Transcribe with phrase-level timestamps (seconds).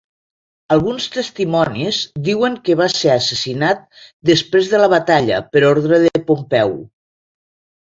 [0.75, 1.99] Alguns testimonis
[2.29, 3.85] diuen que va ser assassinat
[4.33, 6.77] després de la batalla per ordre de Pompeu.